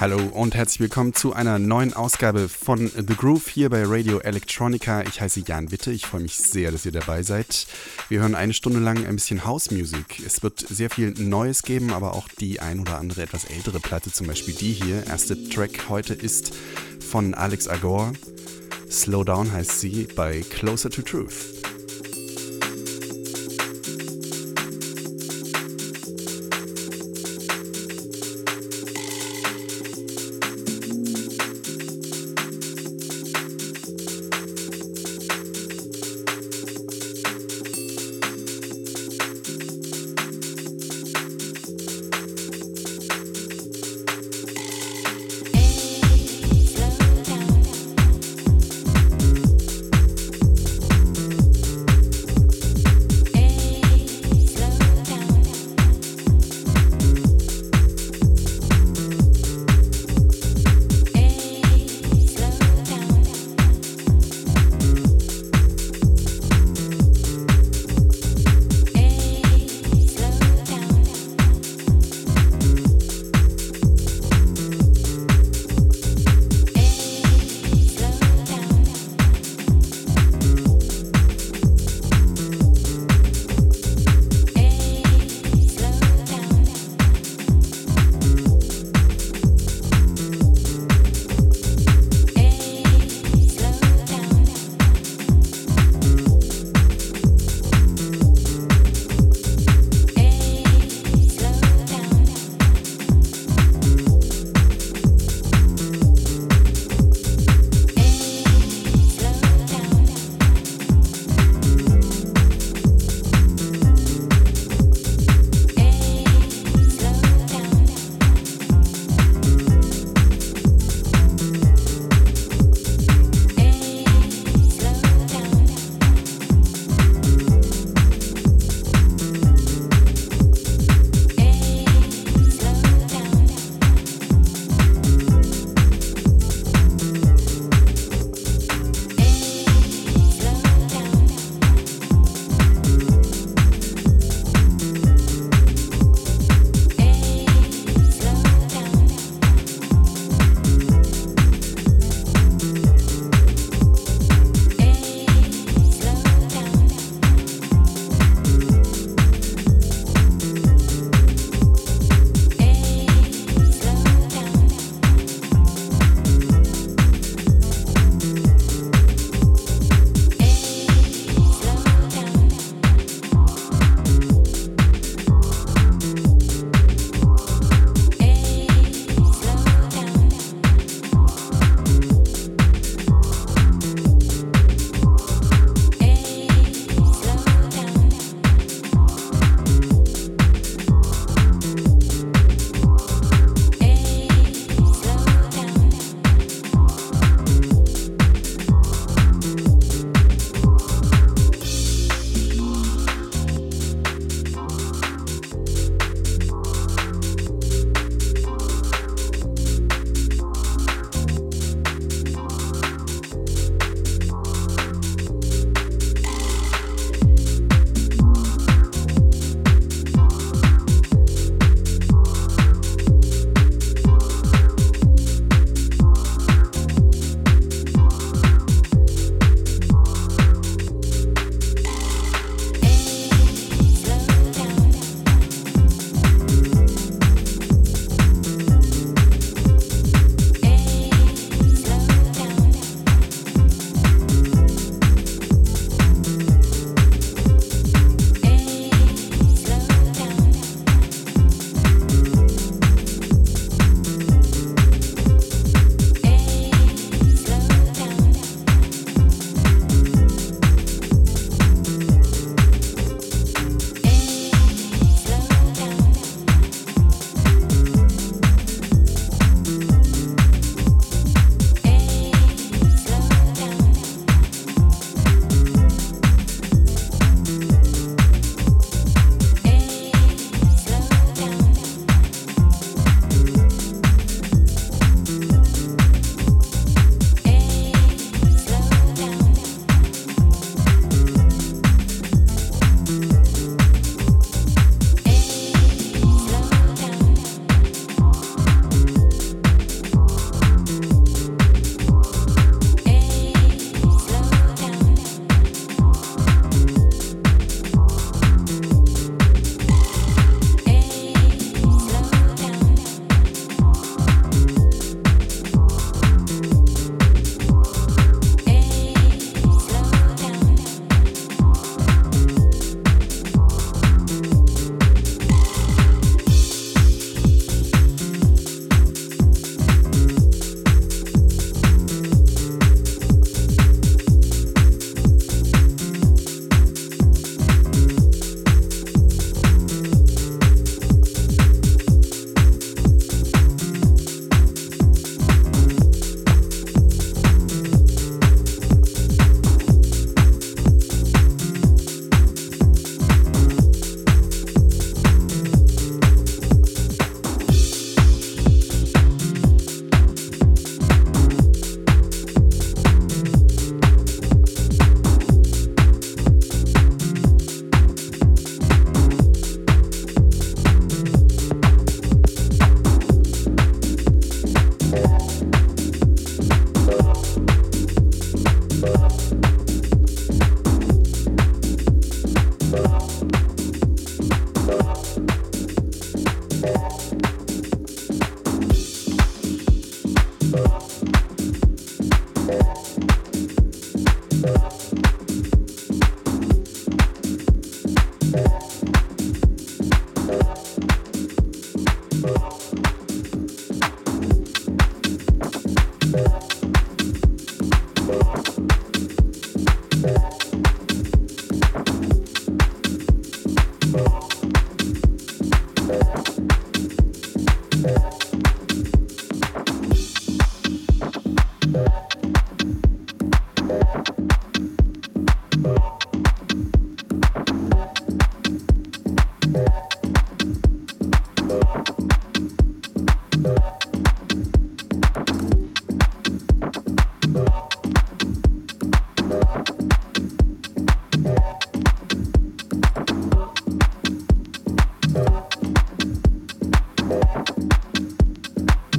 Hallo 0.00 0.16
und 0.32 0.54
herzlich 0.54 0.80
willkommen 0.80 1.12
zu 1.12 1.34
einer 1.34 1.58
neuen 1.58 1.92
Ausgabe 1.92 2.48
von 2.48 2.88
The 2.88 3.14
Groove 3.14 3.46
hier 3.46 3.68
bei 3.68 3.82
Radio 3.84 4.18
Electronica. 4.20 5.02
Ich 5.02 5.20
heiße 5.20 5.42
Jan 5.46 5.70
Witte, 5.72 5.92
ich 5.92 6.06
freue 6.06 6.22
mich 6.22 6.38
sehr, 6.38 6.72
dass 6.72 6.86
ihr 6.86 6.92
dabei 6.92 7.22
seid. 7.22 7.66
Wir 8.08 8.20
hören 8.20 8.34
eine 8.34 8.54
Stunde 8.54 8.78
lang 8.78 9.04
ein 9.04 9.16
bisschen 9.16 9.44
House 9.44 9.70
Music. 9.70 10.22
Es 10.24 10.42
wird 10.42 10.58
sehr 10.60 10.88
viel 10.88 11.10
Neues 11.18 11.62
geben, 11.64 11.92
aber 11.92 12.14
auch 12.14 12.28
die 12.28 12.60
ein 12.60 12.80
oder 12.80 12.96
andere 12.96 13.20
etwas 13.20 13.44
ältere 13.44 13.78
Platte, 13.78 14.10
zum 14.10 14.26
Beispiel 14.26 14.54
die 14.54 14.72
hier. 14.72 15.06
Erste 15.06 15.50
Track 15.50 15.90
heute 15.90 16.14
ist 16.14 16.54
von 17.06 17.34
Alex 17.34 17.68
Agor. 17.68 18.14
Slow 18.90 19.22
Down 19.22 19.52
heißt 19.52 19.80
sie 19.80 20.08
bei 20.16 20.40
Closer 20.48 20.88
to 20.88 21.02
Truth. 21.02 21.59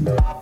Thank 0.03 0.40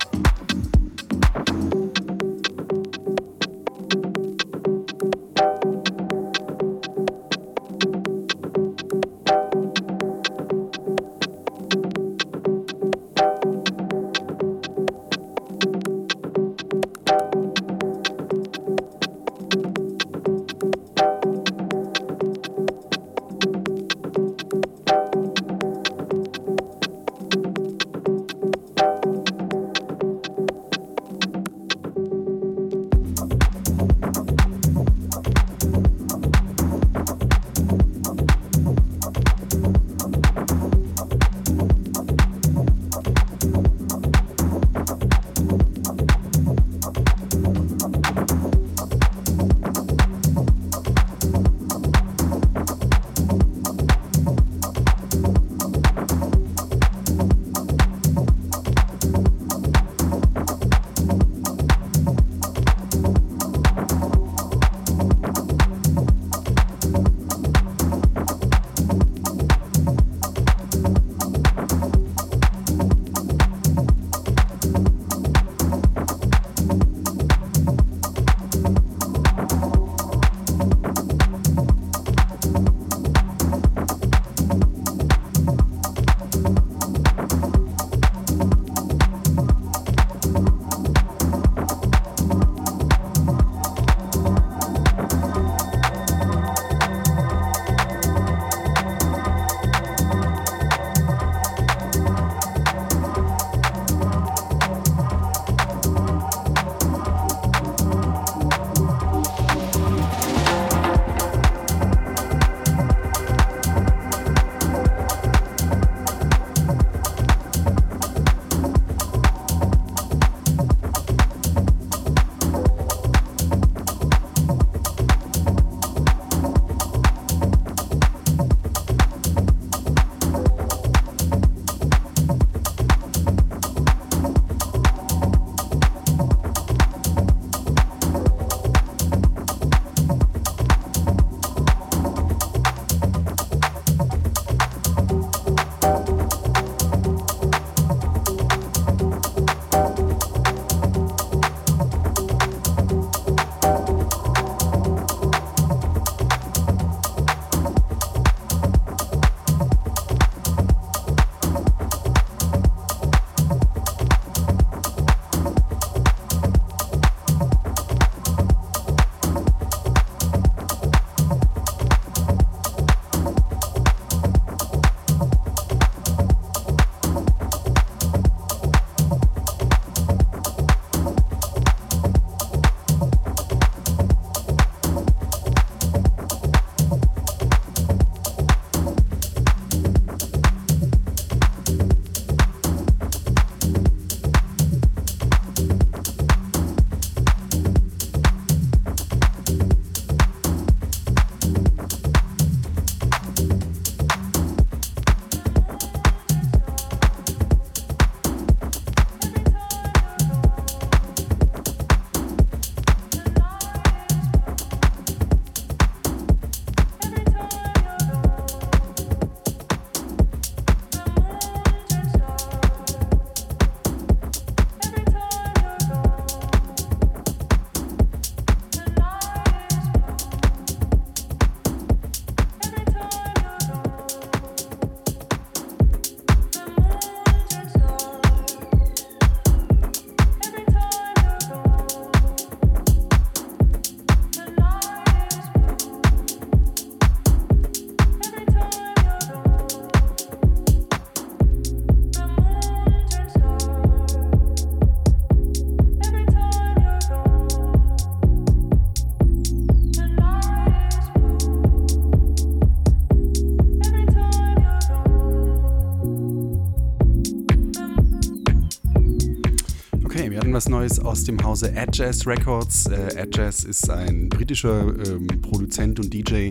dem 271.30 271.44
Hause 271.44 271.72
Adjazz 271.76 272.26
Records. 272.26 272.88
Äh, 272.88 273.22
Adjazz 273.22 273.64
ist 273.64 273.90
ein 273.90 274.30
britischer 274.30 274.88
ähm, 275.06 275.28
Produzent 275.42 276.00
und 276.00 276.12
DJ, 276.14 276.50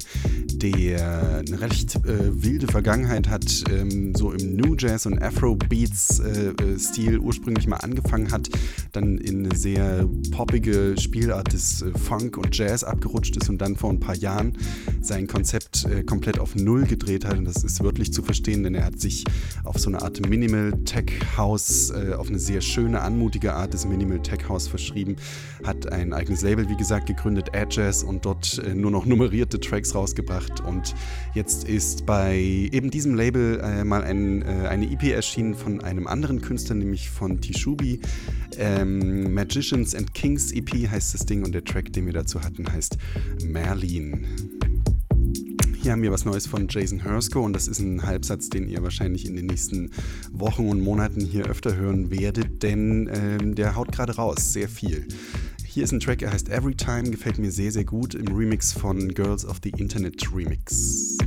der 0.53 1.39
eine 1.39 1.61
recht 1.61 1.97
äh, 1.97 2.43
wilde 2.43 2.69
Vergangenheit 2.69 3.29
hat, 3.29 3.45
ähm, 3.73 4.15
so 4.15 4.31
im 4.31 4.57
New 4.57 4.77
Jazz 4.77 5.07
und 5.07 5.21
Afrobeats-Stil 5.21 7.15
äh, 7.15 7.19
ursprünglich 7.19 7.67
mal 7.67 7.79
angefangen 7.79 8.31
hat, 8.31 8.49
dann 8.99 9.19
in 9.19 9.45
eine 9.45 9.55
sehr 9.57 10.09
poppige 10.33 10.95
Spielart 10.99 11.53
des 11.53 11.83
äh, 11.83 11.93
Funk 11.97 12.37
und 12.37 12.57
Jazz 12.57 12.83
abgerutscht 12.83 13.37
ist 13.37 13.49
und 13.49 13.59
dann 13.59 13.77
vor 13.77 13.91
ein 13.91 14.01
paar 14.01 14.17
Jahren 14.17 14.55
sein 15.01 15.27
Konzept 15.29 15.85
äh, 15.85 16.03
komplett 16.03 16.41
auf 16.41 16.57
Null 16.57 16.85
gedreht 16.85 17.25
hat. 17.25 17.39
Und 17.39 17.45
das 17.45 17.63
ist 17.63 17.83
wörtlich 17.83 18.13
zu 18.13 18.23
verstehen, 18.23 18.65
denn 18.65 18.75
er 18.75 18.85
hat 18.85 19.01
sich 19.01 19.25
auf 19.65 19.79
so 19.79 19.89
eine 19.89 20.03
Art 20.03 20.29
Minimal 20.29 20.73
Tech 20.85 21.13
House, 21.37 21.91
äh, 21.91 22.15
auf 22.15 22.29
eine 22.29 22.39
sehr 22.39 22.61
schöne, 22.61 23.01
anmutige 23.01 23.55
Art 23.55 23.73
des 23.73 23.87
Minimal 23.87 24.21
Tech 24.21 24.49
House 24.49 24.67
verschrieben, 24.67 25.17
hat 25.65 25.91
ein 25.93 26.13
eigenes 26.13 26.43
Label, 26.43 26.69
wie 26.69 26.77
gesagt, 26.77 27.07
gegründet, 27.07 27.55
Adjazz, 27.55 28.03
und 28.03 28.25
dort 28.25 28.61
nur 28.75 28.91
noch 28.91 29.07
nummerierte 29.07 29.61
Tracks 29.61 29.95
rausgebracht. 29.95 30.61
Und 30.61 30.95
jetzt 31.35 31.69
ist 31.69 32.07
bei 32.07 32.37
eben 32.37 32.91
diesem 32.91 33.15
Label 33.15 33.85
mal 33.85 34.03
ein, 34.03 34.43
eine 34.43 34.91
EP 34.91 35.05
erschienen 35.05 35.55
von 35.55 35.81
einem 35.81 36.07
anderen 36.07 36.41
Künstler, 36.41 36.77
nämlich 36.77 37.11
von 37.11 37.41
Tishubi. 37.41 38.01
Ähm, 38.57 38.88
Magicians 38.89 39.95
and 39.95 40.13
Kings 40.15 40.53
EP 40.53 40.89
heißt 40.91 41.15
das 41.15 41.27
Ding 41.27 41.45
und 41.45 41.53
der 41.53 41.65
Track, 41.65 41.93
den 41.93 42.07
wir 42.07 42.13
dazu 42.13 42.43
hatten, 42.43 42.71
heißt 42.71 42.97
Merlin. 43.45 44.27
Hier 45.81 45.93
haben 45.93 46.03
wir 46.03 46.11
was 46.11 46.25
Neues 46.25 46.47
von 46.47 46.67
Jason 46.69 47.01
Hersko 47.01 47.45
und 47.45 47.53
das 47.53 47.69
ist 47.69 47.79
ein 47.79 48.03
Halbsatz, 48.03 48.49
den 48.49 48.69
ihr 48.69 48.83
wahrscheinlich 48.83 49.27
in 49.27 49.37
den 49.37 49.47
nächsten 49.47 49.91
Wochen 50.33 50.69
und 50.69 50.81
Monaten 50.81 51.21
hier 51.21 51.47
öfter 51.47 51.77
hören 51.77 52.11
werdet, 52.11 52.63
denn 52.63 53.09
ähm, 53.13 53.55
der 53.55 53.77
haut 53.77 53.93
gerade 53.93 54.17
raus, 54.17 54.53
sehr 54.53 54.69
viel. 54.69 55.07
Hier 55.65 55.85
ist 55.85 55.93
ein 55.93 56.01
Track, 56.01 56.23
er 56.23 56.33
heißt 56.33 56.49
Every 56.49 56.75
Time, 56.75 57.11
gefällt 57.11 57.39
mir 57.39 57.53
sehr, 57.53 57.71
sehr 57.71 57.85
gut 57.85 58.15
im 58.15 58.27
Remix 58.35 58.73
von 58.73 59.15
Girls 59.15 59.45
of 59.45 59.59
the 59.63 59.71
Internet 59.71 60.35
Remix. 60.35 61.19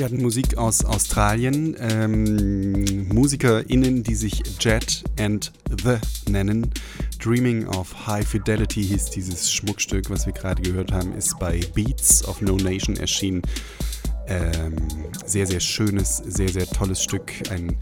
Wir 0.00 0.06
hatten 0.06 0.22
Musik 0.22 0.56
aus 0.56 0.82
Australien, 0.82 1.76
ähm, 1.78 3.06
MusikerInnen, 3.08 4.02
die 4.02 4.14
sich 4.14 4.42
Jet 4.58 5.04
and 5.18 5.52
The 5.68 5.98
nennen. 6.30 6.70
Dreaming 7.22 7.66
of 7.66 8.06
High 8.06 8.26
Fidelity 8.26 8.82
hieß 8.82 9.10
dieses 9.10 9.52
Schmuckstück, 9.52 10.08
was 10.08 10.24
wir 10.24 10.32
gerade 10.32 10.62
gehört 10.62 10.90
haben, 10.90 11.12
ist 11.12 11.38
bei 11.38 11.60
Beats 11.74 12.26
of 12.26 12.40
No 12.40 12.56
Nation 12.56 12.96
erschienen. 12.96 13.42
Ähm, 14.26 14.74
sehr, 15.26 15.46
sehr 15.46 15.60
schönes, 15.60 16.16
sehr, 16.16 16.48
sehr 16.48 16.66
tolles 16.66 17.02
Stück. 17.02 17.34
Ein 17.50 17.76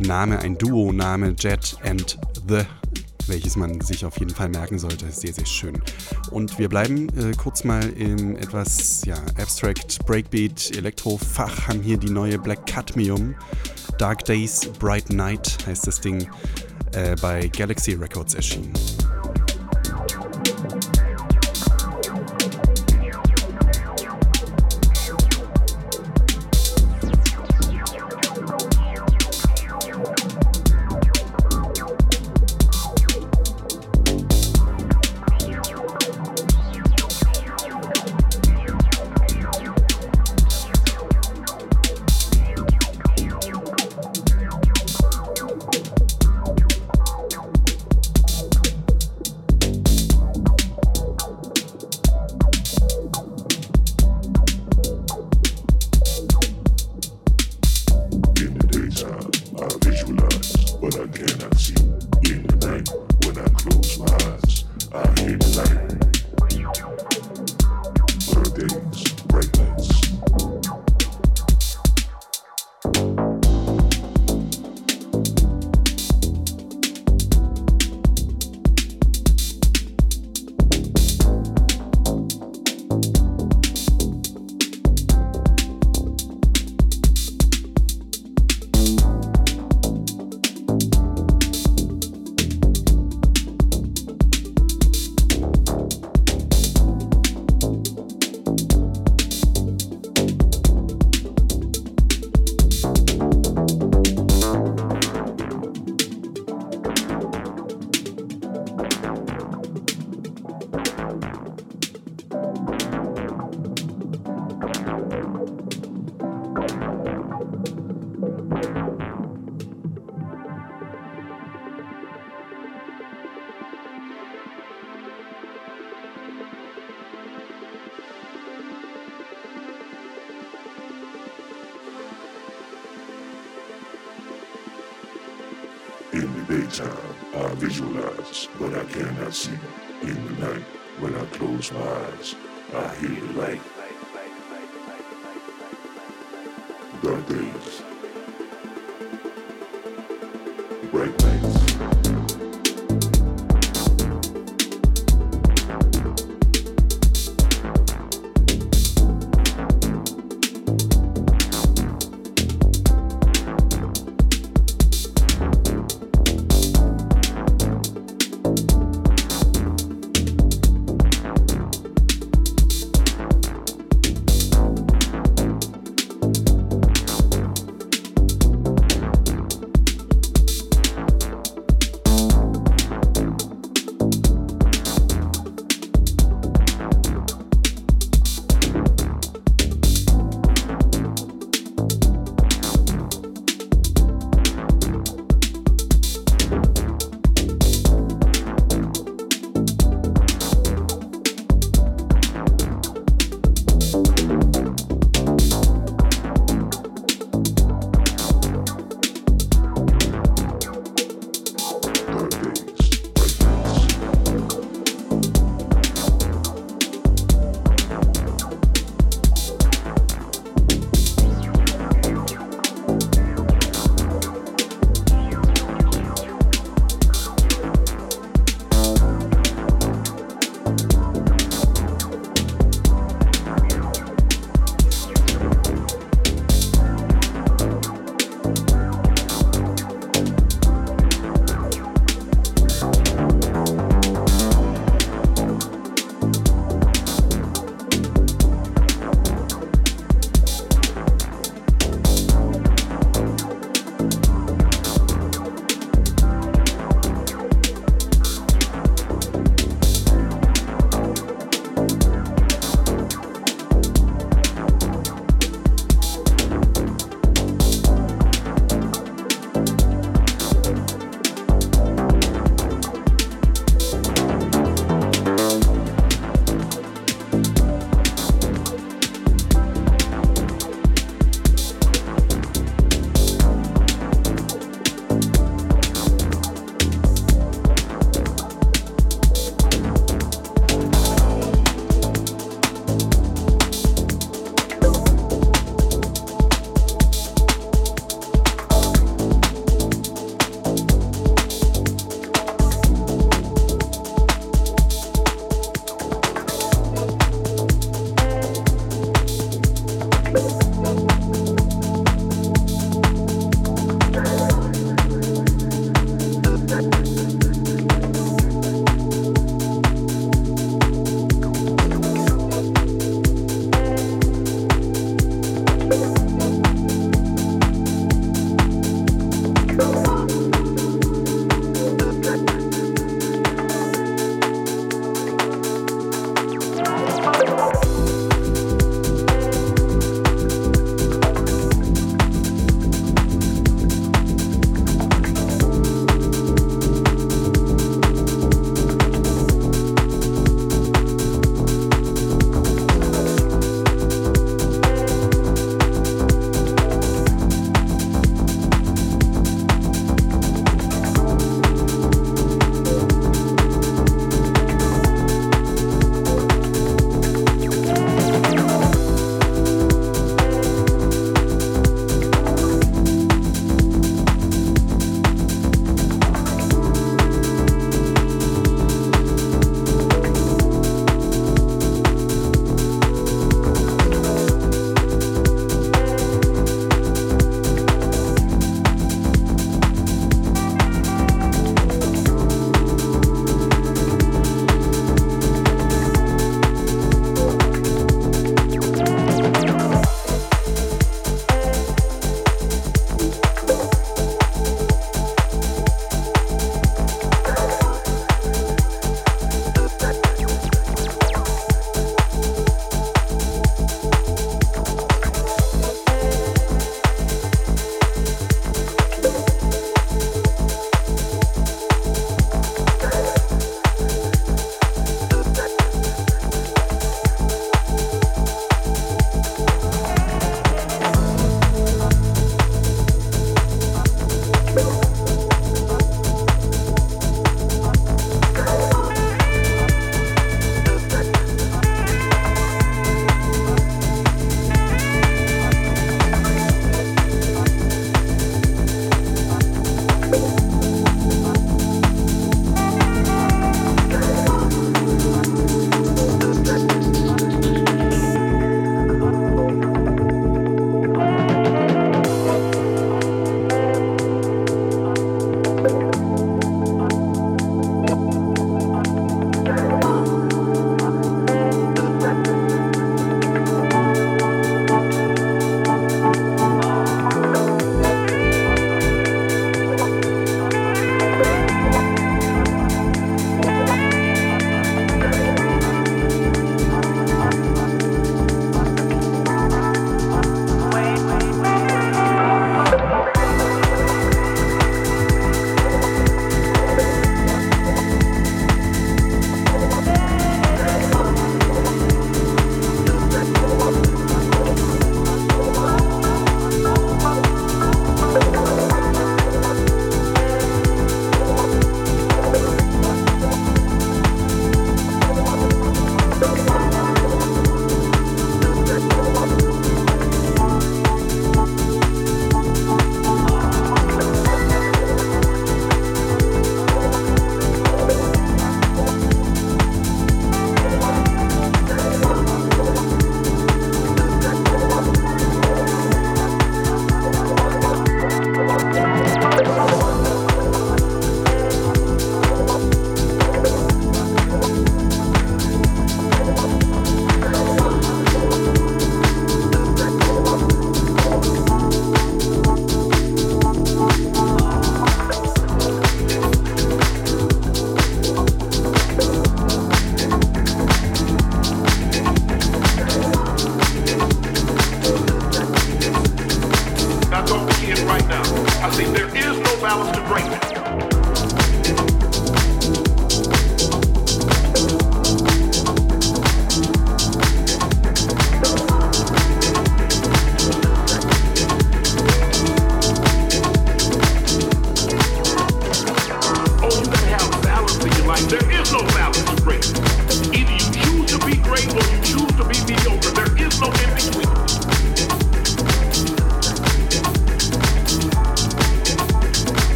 Name, 0.00 0.40
ein 0.40 0.58
Duo-Name, 0.58 1.36
Jet 1.38 1.76
and 1.84 2.18
The 2.48 2.62
welches 3.32 3.56
man 3.56 3.80
sich 3.80 4.04
auf 4.04 4.18
jeden 4.18 4.34
Fall 4.34 4.50
merken 4.50 4.78
sollte. 4.78 5.10
Sehr, 5.10 5.32
sehr 5.32 5.46
schön. 5.46 5.82
Und 6.30 6.58
wir 6.58 6.68
bleiben 6.68 7.08
äh, 7.18 7.34
kurz 7.34 7.64
mal 7.64 7.82
im 7.94 8.36
etwas 8.36 9.02
ja, 9.06 9.16
Abstract 9.40 10.04
Breakbeat 10.04 10.76
Elektrofach, 10.76 11.68
haben 11.68 11.80
hier 11.80 11.96
die 11.96 12.10
neue 12.10 12.38
Black 12.38 12.66
Cadmium. 12.66 13.34
Dark 13.98 14.24
Days, 14.26 14.68
Bright 14.78 15.10
Night 15.10 15.58
heißt 15.66 15.86
das 15.86 16.00
Ding, 16.00 16.28
äh, 16.92 17.16
bei 17.22 17.48
Galaxy 17.48 17.94
Records 17.94 18.34
erschienen. 18.34 18.72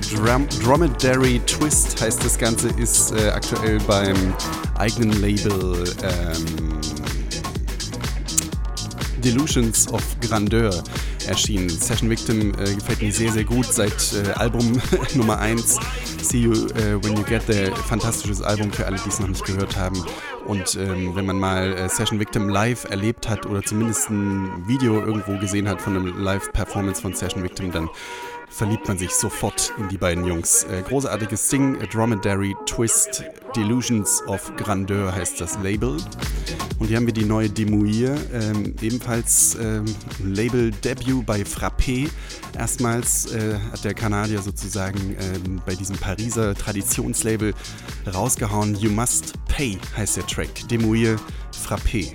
Drum 0.00 0.48
Dromedary 0.62 1.40
Twist 1.46 2.00
heißt 2.00 2.24
das 2.24 2.38
Ganze, 2.38 2.68
ist 2.78 3.12
äh, 3.12 3.28
aktuell 3.30 3.78
beim 3.86 4.16
eigenen 4.78 5.20
Label 5.20 5.84
ähm, 6.02 6.80
Delusions 9.22 9.92
of 9.92 10.02
Grandeur 10.20 10.82
erschienen. 11.26 11.68
Session 11.68 12.08
Victim 12.08 12.52
äh, 12.54 12.74
gefällt 12.74 13.02
mir 13.02 13.12
sehr, 13.12 13.32
sehr 13.32 13.44
gut 13.44 13.66
seit 13.66 14.14
äh, 14.14 14.30
Album 14.32 14.80
Nummer 15.14 15.38
1. 15.38 15.78
See 16.22 16.38
You 16.38 16.52
uh, 16.52 17.02
When 17.02 17.16
You 17.16 17.24
Get 17.24 17.46
There. 17.46 17.74
Fantastisches 17.74 18.42
Album 18.42 18.70
für 18.72 18.86
alle, 18.86 18.96
die 19.04 19.08
es 19.08 19.18
noch 19.20 19.28
nicht 19.28 19.44
gehört 19.44 19.76
haben. 19.76 20.04
Und 20.46 20.76
ähm, 20.76 21.14
wenn 21.14 21.26
man 21.26 21.38
mal 21.38 21.72
äh, 21.72 21.88
Session 21.88 22.20
Victim 22.20 22.48
live 22.48 22.84
erlebt 22.84 23.28
hat 23.28 23.46
oder 23.46 23.62
zumindest 23.62 24.10
ein 24.10 24.66
Video 24.66 25.00
irgendwo 25.00 25.38
gesehen 25.38 25.68
hat 25.68 25.80
von 25.80 25.96
einem 25.96 26.18
Live-Performance 26.18 27.02
von 27.02 27.14
Session 27.14 27.42
Victim, 27.42 27.72
dann 27.72 27.88
verliebt 28.60 28.88
man 28.88 28.98
sich 28.98 29.12
sofort 29.12 29.72
in 29.78 29.88
die 29.88 29.96
beiden 29.96 30.26
Jungs. 30.26 30.64
Äh, 30.64 30.82
großartiges 30.82 31.48
Ding, 31.48 31.78
Dromedary 31.90 32.54
Twist, 32.66 33.24
Delusions 33.56 34.22
of 34.26 34.54
Grandeur 34.56 35.14
heißt 35.14 35.40
das 35.40 35.58
Label. 35.62 35.96
Und 36.78 36.88
hier 36.88 36.98
haben 36.98 37.06
wir 37.06 37.14
die 37.14 37.24
neue 37.24 37.48
Demouille, 37.48 38.14
ähm, 38.34 38.74
ebenfalls 38.82 39.54
ähm, 39.54 39.86
Label-Debut 40.22 41.24
bei 41.24 41.40
Frappé. 41.40 42.10
Erstmals 42.54 43.32
äh, 43.32 43.58
hat 43.72 43.82
der 43.82 43.94
Kanadier 43.94 44.42
sozusagen 44.42 45.16
ähm, 45.18 45.62
bei 45.64 45.74
diesem 45.74 45.96
Pariser 45.96 46.54
Traditionslabel 46.54 47.54
rausgehauen. 48.12 48.74
You 48.74 48.90
Must 48.90 49.32
Pay 49.48 49.78
heißt 49.96 50.18
der 50.18 50.26
Track. 50.26 50.68
Demouille 50.68 51.16
Frappé. 51.66 52.12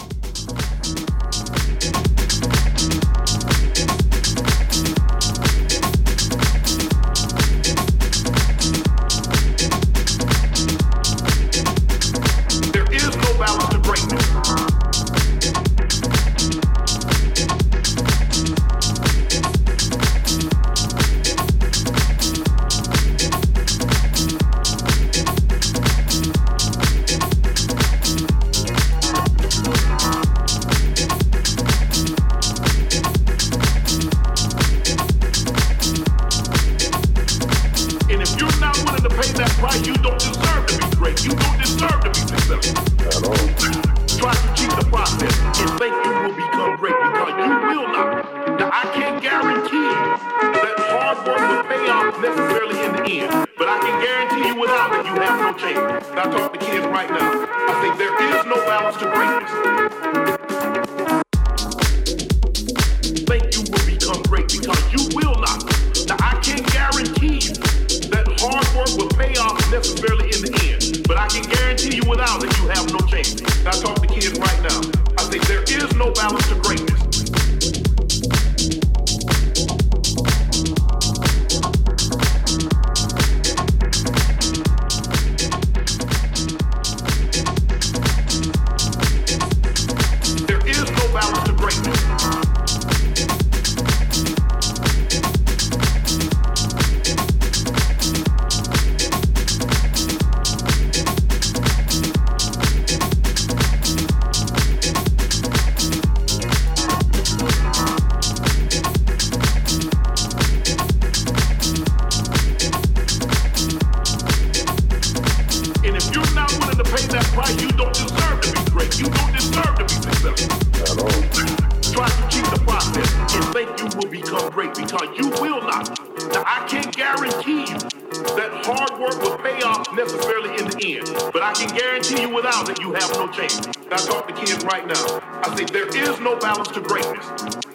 necessarily 129.94 130.50
in 130.58 130.66
the 130.66 130.98
end, 130.98 131.32
but 131.34 131.42
I 131.42 131.54
can 131.54 131.76
guarantee 131.76 132.22
you 132.22 132.34
without 132.34 132.70
it, 132.70 132.80
you 132.80 132.94
have 132.94 133.12
no 133.14 133.28
chance. 133.28 133.68
I 133.92 133.98
talk 133.98 134.28
to 134.28 134.34
kids 134.34 134.64
right 134.66 134.88
now. 134.88 135.22
I 135.44 135.56
say 135.56 135.66
there 135.66 135.88
is 135.88 136.20
no 136.20 136.36
balance 136.38 136.70
to 136.70 136.82
greatness. 136.82 137.75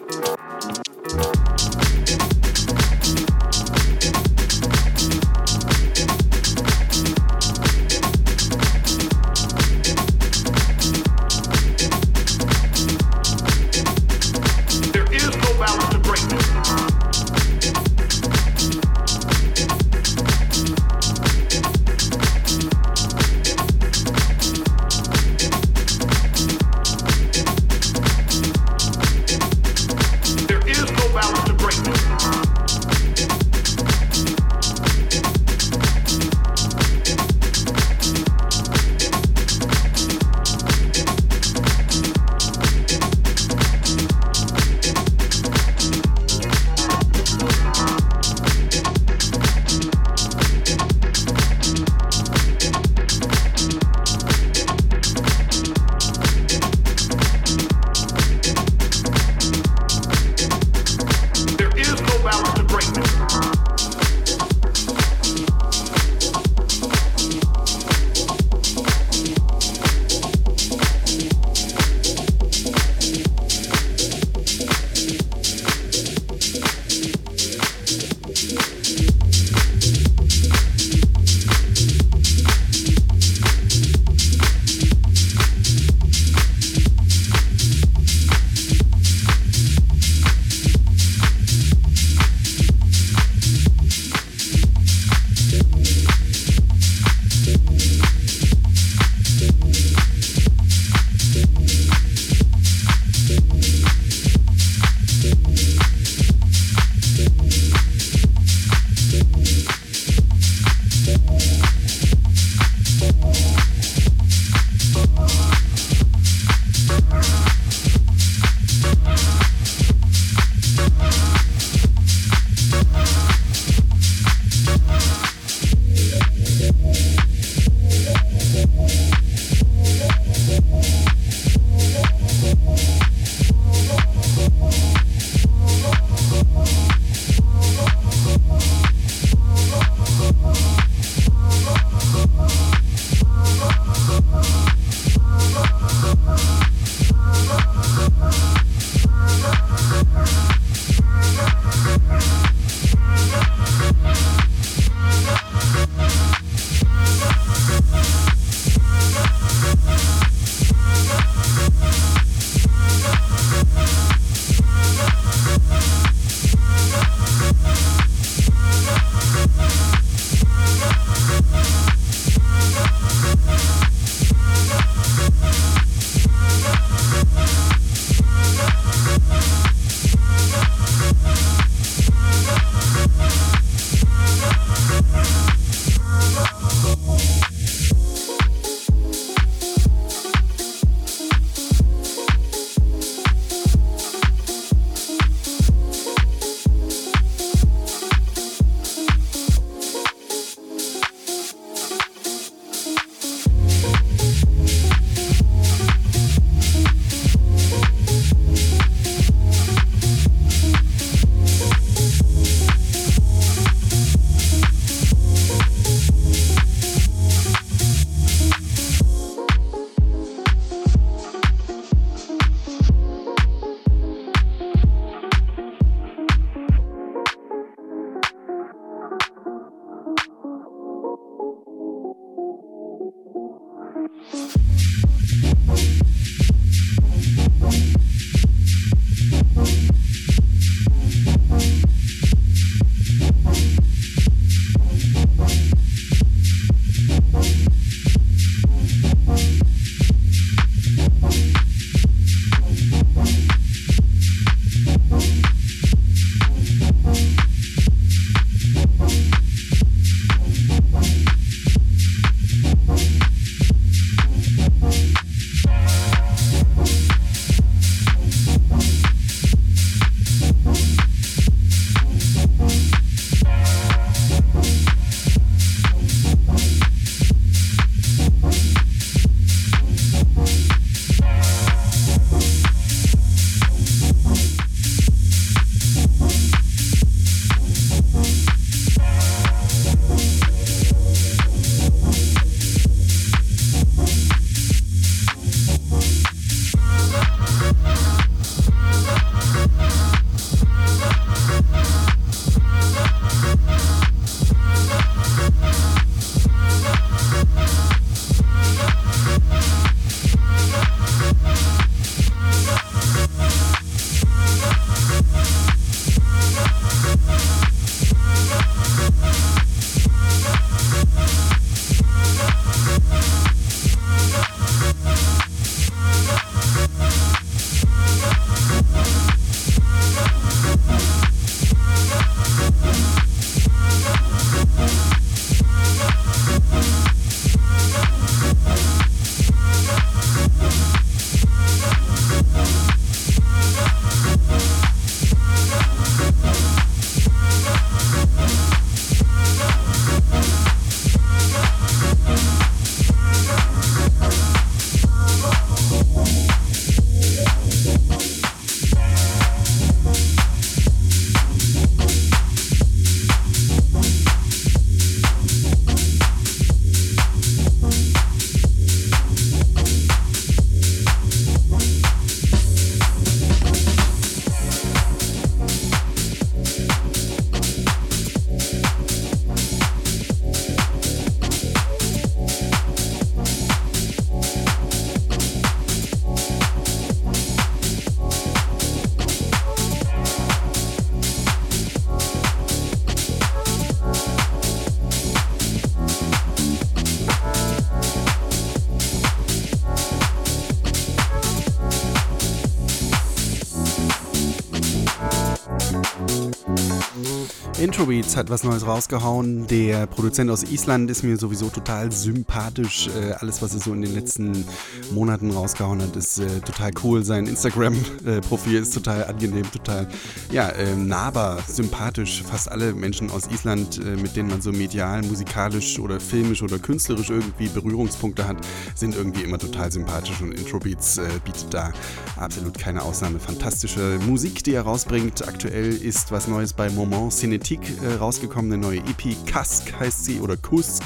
Introbeats 408.01 408.35
hat 408.35 408.49
was 408.49 408.63
Neues 408.63 408.83
rausgehauen. 408.83 409.67
Der 409.67 410.07
Produzent 410.07 410.49
aus 410.49 410.63
Island 410.63 411.11
ist 411.11 411.21
mir 411.21 411.37
sowieso 411.37 411.69
total 411.69 412.11
sympathisch. 412.11 413.07
Äh, 413.09 413.33
alles, 413.33 413.61
was 413.61 413.75
er 413.75 413.79
so 413.79 413.93
in 413.93 414.01
den 414.01 414.15
letzten 414.15 414.65
Monaten 415.11 415.51
rausgehauen 415.51 416.01
hat, 416.01 416.15
ist 416.15 416.39
äh, 416.39 416.61
total 416.61 416.89
cool. 417.03 417.23
Sein 417.23 417.45
Instagram-Profil 417.45 418.81
ist 418.81 418.95
total 418.95 419.25
angenehm, 419.25 419.69
total 419.91 420.07
ja, 420.51 420.69
äh, 420.69 420.95
nahbar, 420.95 421.59
sympathisch. 421.67 422.43
Fast 422.43 422.71
alle 422.71 422.93
Menschen 422.93 423.31
aus 423.31 423.47
Island, 423.51 423.99
äh, 423.99 424.15
mit 424.15 424.35
denen 424.35 424.49
man 424.49 424.61
so 424.61 424.71
medial, 424.71 425.21
musikalisch 425.23 425.99
oder 425.99 426.19
filmisch 426.19 426.61
oder 426.61 426.79
künstlerisch 426.79 427.29
irgendwie 427.29 427.67
Berührungspunkte 427.67 428.47
hat, 428.47 428.57
sind 428.95 429.15
irgendwie 429.15 429.41
immer 429.41 429.57
total 429.57 429.91
sympathisch 429.91 430.41
und 430.41 430.53
Introbeats 430.53 431.17
äh, 431.17 431.27
bietet 431.43 431.73
da 431.73 431.91
absolut 432.37 432.77
keine 432.77 433.01
Ausnahme. 433.01 433.39
Fantastische 433.39 434.19
Musik, 434.27 434.63
die 434.63 434.73
er 434.73 434.83
rausbringt. 434.83 435.47
Aktuell 435.47 435.89
ist 435.93 436.31
was 436.31 436.47
Neues 436.47 436.73
bei 436.73 436.89
Moment 436.89 437.31
Cinétique 437.33 437.71
Kritik 437.71 438.03
äh, 438.03 438.15
rausgekommen, 438.15 438.73
eine 438.73 438.81
neue 438.81 438.97
EP, 438.99 439.45
Kask 439.45 439.93
heißt 439.99 440.25
sie 440.25 440.39
oder 440.39 440.57
Kusk. 440.57 441.03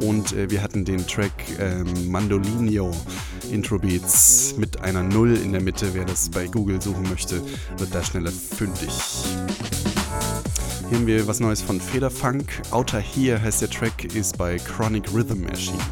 Und 0.00 0.32
äh, 0.32 0.48
wir 0.48 0.62
hatten 0.62 0.84
den 0.84 1.06
Track 1.06 1.32
ähm, 1.58 1.86
Mandolinio 2.08 2.92
Intro 3.50 3.78
Beats 3.78 4.54
mit 4.56 4.80
einer 4.80 5.02
Null 5.02 5.36
in 5.36 5.52
der 5.52 5.62
Mitte. 5.62 5.94
Wer 5.94 6.04
das 6.04 6.28
bei 6.28 6.46
Google 6.46 6.80
suchen 6.80 7.08
möchte, 7.08 7.42
wird 7.76 7.94
da 7.94 8.02
schneller 8.02 8.30
fündig. 8.30 8.90
Hier 10.88 10.98
haben 10.98 11.06
wir 11.06 11.26
was 11.26 11.40
Neues 11.40 11.60
von 11.60 11.80
Federfunk. 11.80 12.46
Outer 12.70 13.00
Here 13.00 13.40
heißt 13.40 13.62
der 13.62 13.70
Track, 13.70 14.14
ist 14.14 14.38
bei 14.38 14.56
Chronic 14.58 15.12
Rhythm 15.12 15.46
erschienen. 15.46 15.82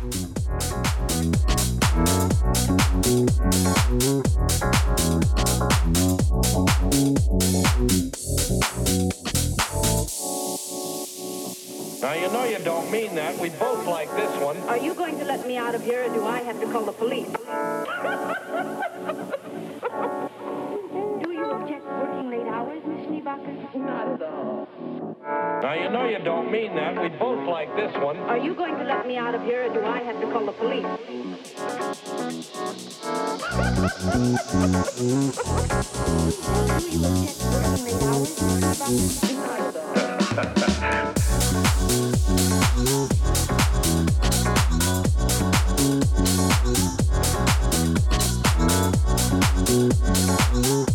Now, 12.07 12.15
you 12.15 12.29
know 12.29 12.45
you 12.45 12.61
don't 12.61 12.89
mean 12.89 13.17
that. 13.17 13.37
We 13.37 13.49
both 13.49 13.85
like 13.85 14.09
this 14.15 14.31
one. 14.41 14.57
Are 14.69 14.79
you 14.79 14.95
going 14.95 15.19
to 15.19 15.25
let 15.25 15.45
me 15.45 15.57
out 15.57 15.75
of 15.75 15.83
here, 15.83 16.05
or 16.05 16.15
do 16.15 16.25
I 16.25 16.39
have 16.39 16.61
to 16.61 16.67
call 16.71 16.85
the 16.85 16.93
police? 16.93 17.27
Do 21.21 21.33
you 21.33 21.47
object 21.51 21.85
working 21.85 22.31
late 22.31 22.47
hours, 22.47 22.81
Miss 22.87 23.07
Schneebacher? 23.07 23.75
Not 23.75 24.07
at 24.07 24.23
all. 24.23 24.69
Now, 25.63 25.73
you 25.75 25.91
know 25.91 26.07
you 26.07 26.21
don't 26.21 26.53
mean 26.53 26.77
that. 26.77 26.95
We 27.03 27.09
both 27.09 27.45
like 27.49 27.75
this 27.75 27.93
one. 27.97 28.19
Are 28.19 28.39
you 28.39 28.55
going 28.55 28.77
to 28.79 28.85
let 28.85 29.05
me 29.09 29.17
out 29.17 29.35
of 29.35 29.43
here, 29.43 29.69
or 29.69 29.75
do 29.75 29.85
I 29.85 29.99
have 29.99 30.21
to 30.21 30.31
call 30.31 30.47
the 30.47 30.53
police? 30.53 30.87
Do 30.87 31.11
you 36.87 37.05
object 37.05 37.43
working 37.51 37.83
late 37.83 38.01
hours, 38.01 38.41
Miss 38.41 39.19
Schneebacher? 39.19 39.83
Not 40.37 40.57
at 40.63 40.95
all. 40.95 41.06
Ooh. 50.59 50.86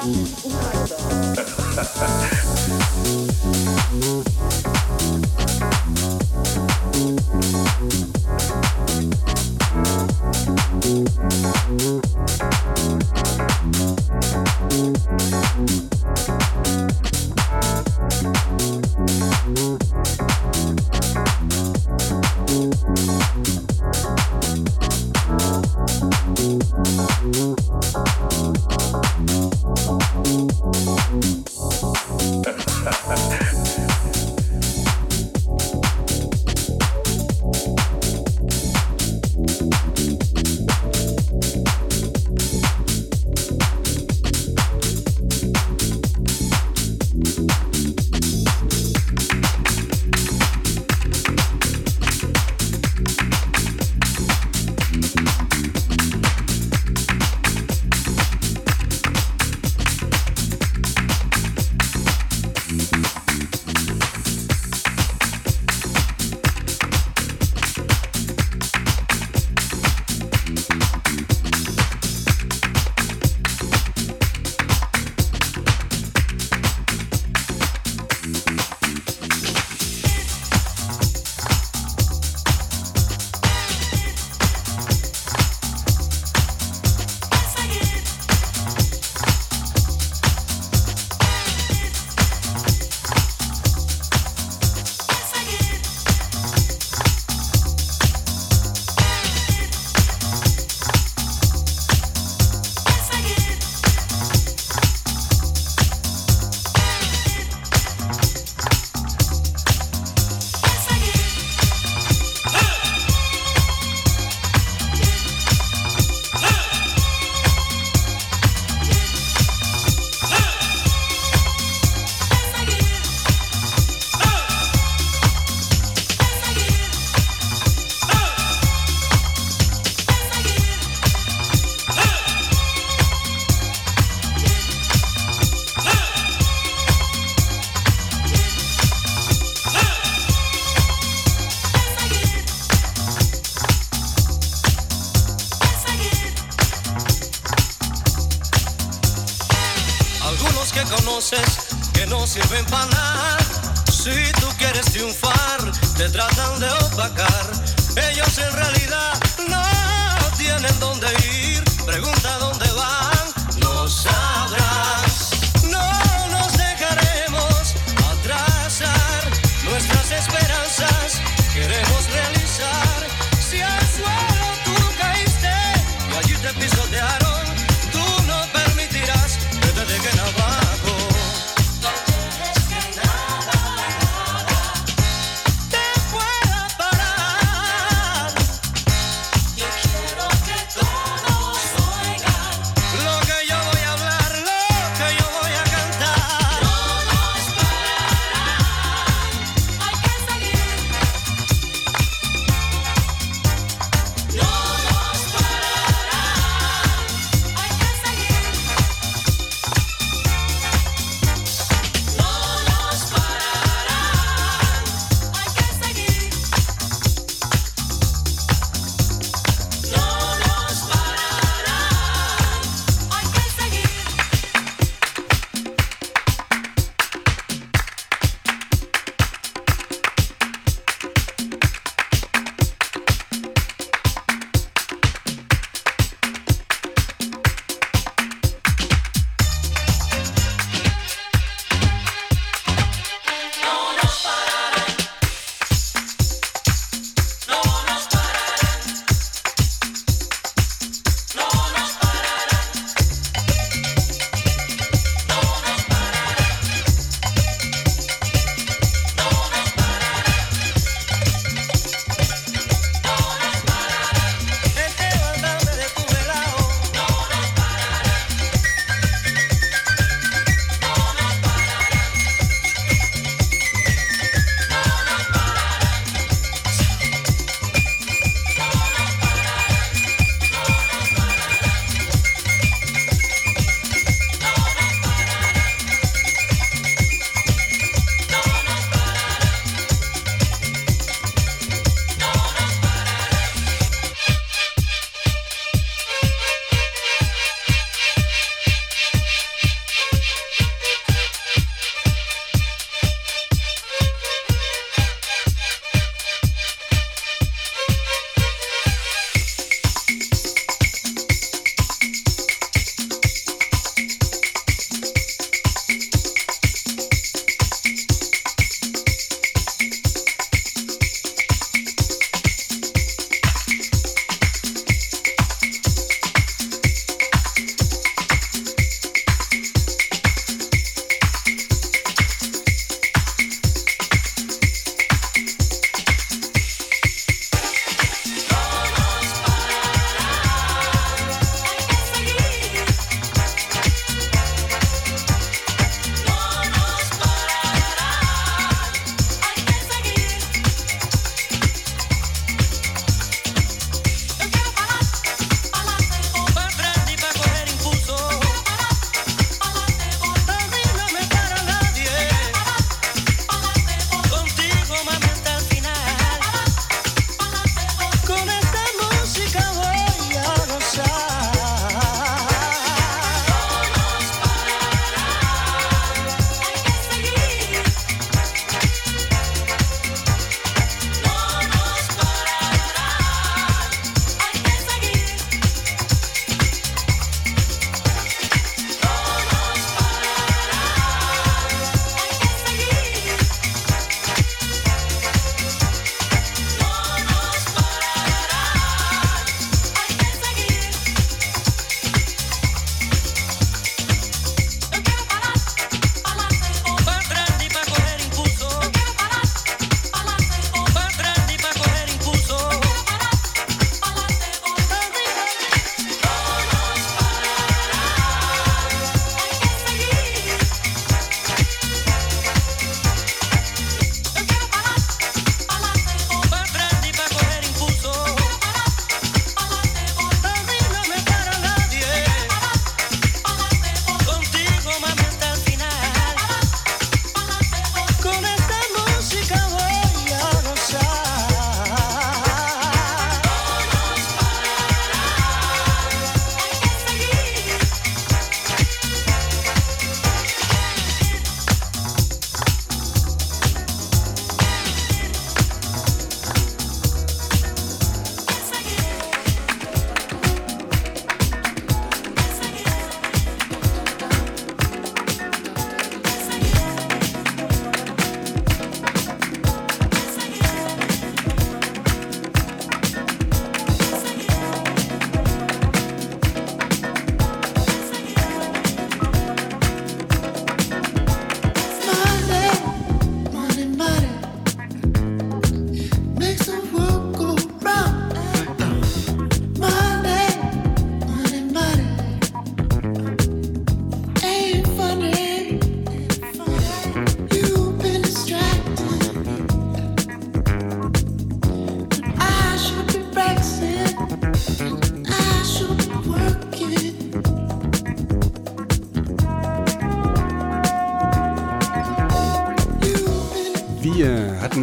Hum. 0.00 0.79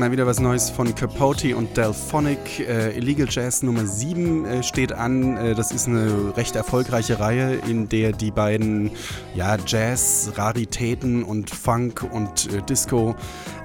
Mal 0.08 0.14
wieder 0.14 0.26
was 0.26 0.39
Neues 0.39 0.70
von 0.70 0.95
Capote 0.95 1.58
und 1.58 1.76
Delphonic. 1.76 2.62
Äh, 2.62 2.97
Illegal 2.97 3.28
Jazz 3.30 3.62
Nummer 3.62 3.86
7 3.86 4.45
äh, 4.45 4.64
steht 4.64 4.93
an. 4.93 5.36
Äh, 5.36 5.53
das 5.53 5.74
ist 5.74 5.89
eine 5.89 6.32
recht 6.38 6.55
erfolgreiche 6.55 7.20
Reihe, 7.20 7.55
in 7.68 7.89
der 7.89 8.14
die 8.14 8.32
beiden 8.32 8.91
ja, 9.36 9.58
Jazz, 9.68 10.32
Raritäten 10.36 11.24
und 11.24 11.49
Funk 11.49 12.08
und 12.10 12.53
äh, 12.53 12.62
Disco 12.62 13.18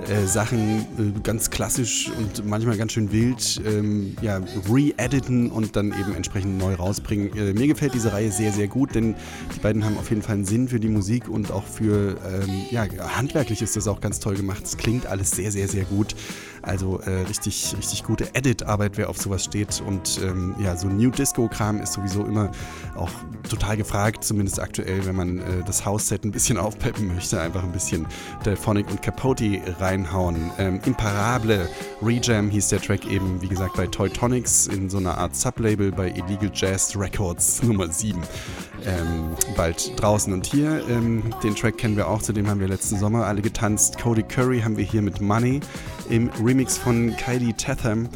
äh, 0.08 0.26
Sachen 0.26 0.80
äh, 0.98 1.20
ganz 1.22 1.50
klassisch 1.50 2.10
und 2.18 2.46
manchmal 2.46 2.76
ganz 2.76 2.92
schön 2.92 3.12
wild 3.12 3.60
ähm, 3.66 4.16
ja, 4.20 4.40
re-editen 4.68 5.50
und 5.50 5.76
dann 5.76 5.88
eben 5.98 6.14
entsprechend 6.14 6.58
neu 6.58 6.74
rausbringen. 6.74 7.54
mir 7.54 7.66
gefällt 7.66 7.94
diese 7.94 8.12
Reihe 8.12 8.30
sehr, 8.30 8.52
sehr 8.52 8.68
gut, 8.68 8.94
denn 8.94 9.14
die 9.54 9.60
beiden 9.60 9.84
haben 9.84 9.96
auf 9.98 10.10
jeden 10.10 10.22
Fall 10.22 10.36
einen 10.36 10.44
Sinn 10.44 10.68
für 10.68 10.80
die 10.80 10.88
Musik 10.88 11.28
und 11.28 11.50
auch 11.50 11.64
für, 11.64 12.16
ähm, 12.26 12.50
ja, 12.70 12.86
handwerklich 13.16 13.62
ist 13.62 13.76
das 13.76 13.88
auch 13.88 14.00
ganz 14.00 14.20
toll 14.20 14.34
gemacht. 14.34 14.64
Es 14.64 14.76
klingt 14.76 15.06
alles 15.06 15.30
sehr, 15.30 15.50
sehr, 15.50 15.68
sehr 15.68 15.84
gut. 15.84 16.14
Also 16.62 17.00
äh, 17.00 17.22
richtig, 17.22 17.74
richtig 17.76 18.04
gute 18.04 18.34
Edit-Arbeit, 18.34 18.96
wer 18.96 19.10
auf 19.10 19.18
sowas 19.18 19.44
steht. 19.44 19.82
Und 19.86 20.20
ähm, 20.22 20.54
ja, 20.60 20.76
so 20.76 20.86
New 20.86 21.10
Disco-Kram 21.10 21.80
ist 21.80 21.94
sowieso 21.94 22.24
immer 22.24 22.50
auch 22.96 23.10
total 23.48 23.76
gefragt, 23.76 24.24
zumindest 24.24 24.60
aktuell, 24.60 25.04
wenn 25.06 25.16
man 25.16 25.38
äh, 25.38 25.42
das 25.66 25.84
House-Set 25.84 26.24
ein 26.24 26.30
bisschen 26.30 26.58
aufpeppen 26.62 27.14
möchte, 27.14 27.40
einfach 27.40 27.62
ein 27.64 27.72
bisschen 27.72 28.06
Delphonic 28.44 28.88
und 28.90 29.02
Capote 29.02 29.60
reinhauen. 29.80 30.50
Ähm, 30.58 30.80
Imparable 30.84 31.68
Rejam 32.00 32.50
hieß 32.50 32.68
der 32.68 32.80
Track 32.80 33.10
eben, 33.10 33.42
wie 33.42 33.48
gesagt, 33.48 33.76
bei 33.76 33.86
Toy 33.86 34.08
Tonics 34.08 34.68
in 34.68 34.88
so 34.88 34.98
einer 34.98 35.18
Art 35.18 35.34
Sublabel 35.34 35.90
bei 35.90 36.08
Illegal 36.08 36.50
Jazz 36.54 36.96
Records 36.96 37.62
Nummer 37.62 37.88
7 37.88 38.20
ähm, 38.86 39.30
bald 39.56 40.00
draußen. 40.00 40.32
Und 40.32 40.46
hier, 40.46 40.82
ähm, 40.88 41.22
den 41.42 41.54
Track 41.54 41.78
kennen 41.78 41.96
wir 41.96 42.08
auch, 42.08 42.22
zu 42.22 42.32
dem 42.32 42.48
haben 42.48 42.60
wir 42.60 42.68
letzten 42.68 42.98
Sommer 42.98 43.26
alle 43.26 43.42
getanzt. 43.42 43.98
Cody 43.98 44.22
Curry 44.22 44.60
haben 44.60 44.76
wir 44.76 44.84
hier 44.84 45.02
mit 45.02 45.20
Money 45.20 45.60
im 46.08 46.30
Remix 46.52 46.76
von 46.76 47.16
Kylie 47.16 47.54
Tatham. 47.54 48.10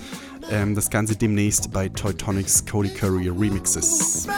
Ähm, 0.50 0.74
das 0.74 0.90
Ganze 0.90 1.16
demnächst 1.16 1.72
bei 1.72 1.88
Teutonics 1.88 2.66
Cody 2.66 2.90
Curry 2.90 3.30
Remixes. 3.30 4.28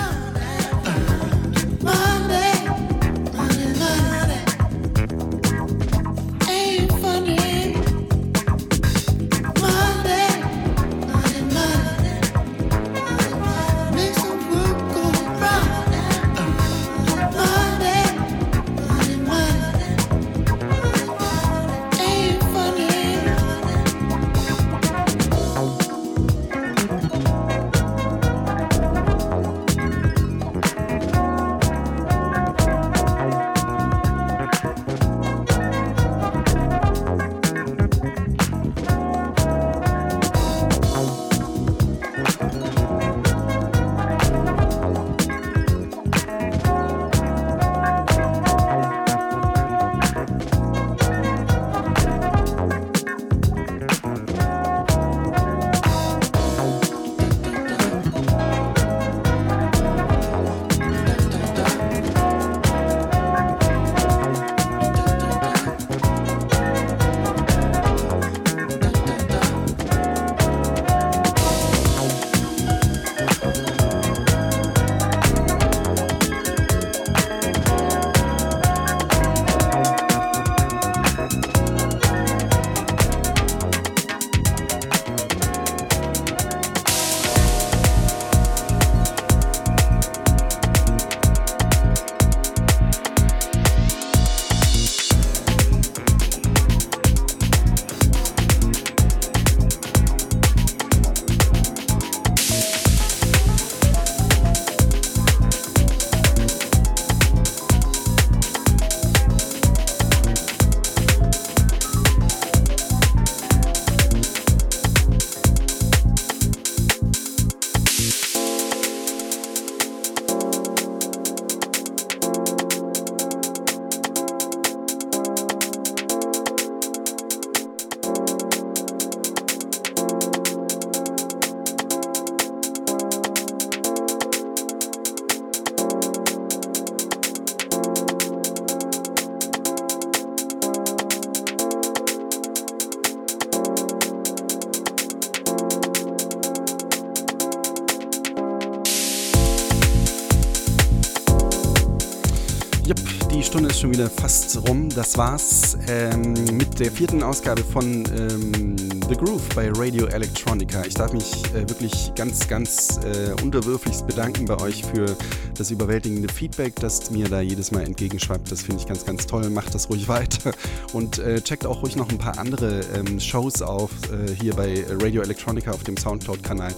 Schon 153.88 153.92
wieder 153.94 154.10
fast 154.10 154.68
rum. 154.68 154.88
Das 154.90 155.16
war's 155.16 155.78
ähm, 155.88 156.34
mit 156.52 156.78
der 156.78 156.90
vierten 156.92 157.22
Ausgabe 157.22 157.62
von 157.62 158.04
ähm, 158.18 158.76
The 159.08 159.14
Groove 159.14 159.48
bei 159.54 159.70
Radio 159.74 160.06
Electronica. 160.06 160.84
Ich 160.84 160.94
darf 160.94 161.12
mich 161.12 161.44
äh, 161.54 161.68
wirklich 161.68 162.12
ganz, 162.14 162.46
ganz 162.48 163.00
äh, 163.04 163.32
unterwürfigst 163.42 164.06
bedanken 164.06 164.44
bei 164.44 164.60
euch 164.60 164.84
für 164.84 165.16
das 165.56 165.70
überwältigende 165.70 166.30
Feedback, 166.32 166.74
das 166.76 167.10
mir 167.10 167.28
da 167.28 167.40
jedes 167.40 167.70
Mal 167.70 167.84
entgegenschwappt. 167.84 168.52
Das 168.52 168.62
finde 168.62 168.82
ich 168.82 168.86
ganz, 168.86 169.06
ganz 169.06 169.26
toll. 169.26 169.48
Macht 169.48 169.74
das 169.74 169.88
ruhig 169.88 170.06
weiter 170.08 170.52
und 170.92 171.18
äh, 171.18 171.40
checkt 171.40 171.64
auch 171.64 171.82
ruhig 171.82 171.96
noch 171.96 172.10
ein 172.10 172.18
paar 172.18 172.38
andere 172.38 172.80
ähm, 172.94 173.18
Shows 173.18 173.62
auf. 173.62 173.90
Äh, 174.12 174.34
hier 174.34 174.54
bei 174.54 174.84
Radio 175.00 175.22
Electronica 175.22 175.70
auf 175.70 175.84
dem 175.84 175.96
Soundcloud-Kanal 175.96 176.74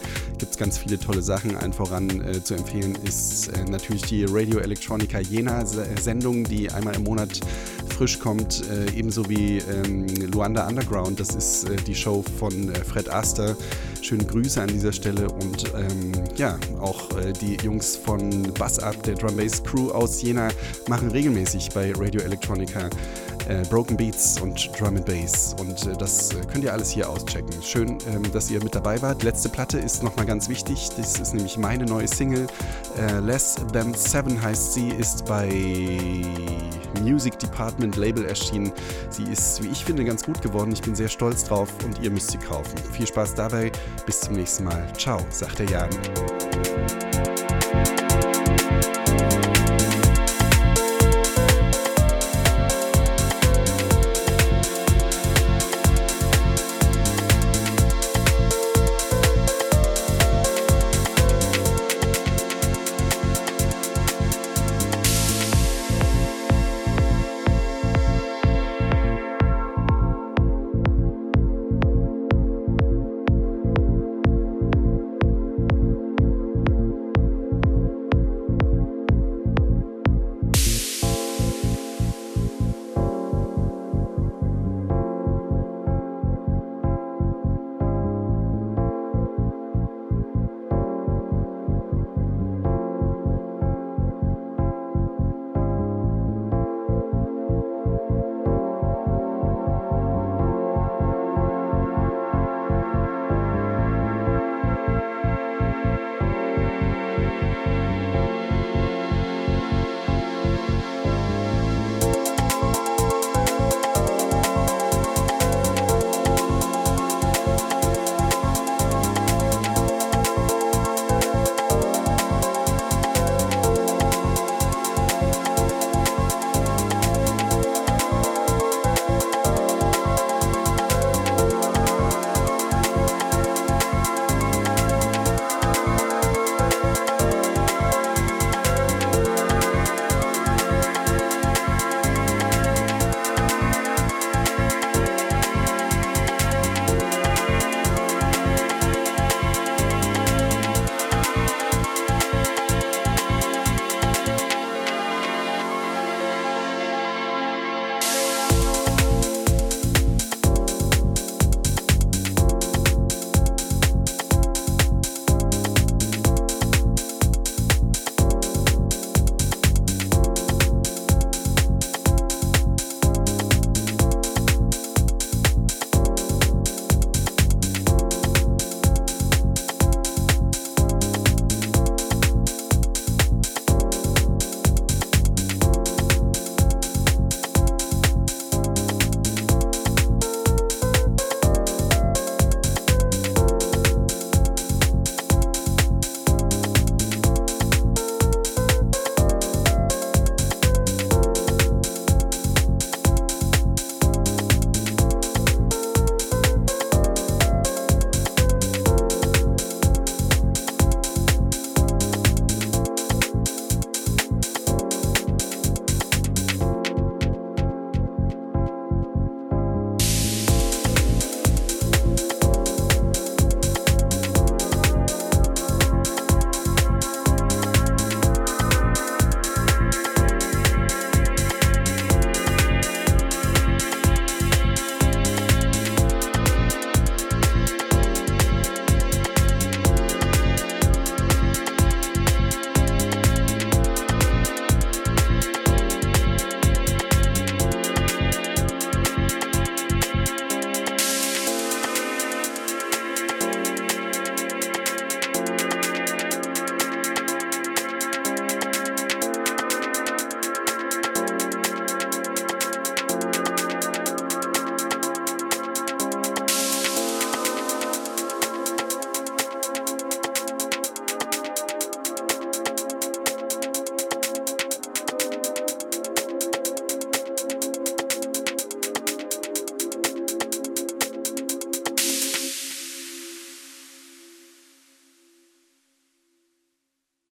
ganz 0.60 0.76
viele 0.76 0.98
tolle 0.98 1.22
Sachen. 1.22 1.56
Allen 1.56 1.72
voran 1.72 2.20
äh, 2.20 2.44
zu 2.44 2.54
empfehlen 2.54 2.94
ist 3.02 3.48
äh, 3.48 3.64
natürlich 3.64 4.02
die 4.02 4.26
Radio 4.28 4.58
Electronica 4.58 5.18
Jena-Sendung, 5.18 6.44
die 6.44 6.70
einmal 6.70 6.94
im 6.96 7.04
Monat 7.04 7.40
frisch 7.96 8.18
kommt, 8.18 8.62
äh, 8.68 8.90
ebenso 8.94 9.26
wie 9.30 9.58
ähm, 9.58 10.06
Luanda 10.30 10.68
Underground. 10.68 11.18
Das 11.18 11.34
ist 11.34 11.64
äh, 11.64 11.76
die 11.76 11.94
Show 11.94 12.22
von 12.38 12.74
Fred 12.74 13.08
Aster. 13.08 13.56
Schöne 14.02 14.24
Grüße 14.24 14.60
an 14.60 14.68
dieser 14.68 14.92
Stelle 14.92 15.30
und 15.30 15.72
ähm, 15.74 16.12
ja, 16.36 16.58
auch 16.78 17.08
die 17.40 17.56
Jungs 17.62 17.96
von 17.96 18.42
Bass 18.58 18.78
Up, 18.78 19.02
der 19.02 19.14
Drum 19.14 19.36
Bass 19.36 19.62
Crew 19.62 19.90
aus 19.90 20.20
Jena, 20.22 20.48
machen 20.88 21.10
regelmäßig 21.10 21.70
bei 21.74 21.92
Radio 21.92 22.20
Electronica 22.22 22.88
äh, 23.50 23.62
Broken 23.68 23.96
Beats 23.96 24.40
und 24.40 24.70
Drum 24.78 24.96
and 24.96 25.04
Bass. 25.04 25.54
Und 25.58 25.86
äh, 25.86 25.96
das 25.96 26.32
äh, 26.32 26.40
könnt 26.46 26.64
ihr 26.64 26.72
alles 26.72 26.90
hier 26.90 27.08
auschecken. 27.08 27.50
Schön, 27.62 27.98
ähm, 28.06 28.22
dass 28.32 28.50
ihr 28.50 28.62
mit 28.62 28.74
dabei 28.74 29.00
wart. 29.02 29.22
Letzte 29.22 29.48
Platte 29.48 29.78
ist 29.78 30.02
nochmal 30.02 30.26
ganz 30.26 30.48
wichtig. 30.48 30.88
Das 30.96 31.18
ist 31.18 31.34
nämlich 31.34 31.58
meine 31.58 31.84
neue 31.84 32.06
Single. 32.06 32.46
Äh, 32.96 33.18
Less 33.20 33.56
Than 33.72 33.94
Seven 33.94 34.40
heißt 34.40 34.74
sie, 34.74 34.88
ist 34.88 35.24
bei 35.26 35.48
Music 37.02 37.38
Department 37.38 37.96
Label 37.96 38.24
erschienen. 38.24 38.72
Sie 39.10 39.24
ist, 39.24 39.62
wie 39.62 39.68
ich 39.68 39.84
finde, 39.84 40.04
ganz 40.04 40.24
gut 40.24 40.40
geworden. 40.42 40.72
Ich 40.72 40.82
bin 40.82 40.94
sehr 40.94 41.08
stolz 41.08 41.44
drauf 41.44 41.68
und 41.84 42.00
ihr 42.02 42.10
müsst 42.10 42.30
sie 42.30 42.38
kaufen. 42.38 42.76
Viel 42.92 43.06
Spaß 43.06 43.34
dabei. 43.34 43.72
Bis 44.06 44.20
zum 44.20 44.34
nächsten 44.34 44.64
Mal. 44.64 44.86
Ciao, 44.96 45.20
sagt 45.30 45.58
der 45.58 45.66
Jan. 45.66 45.90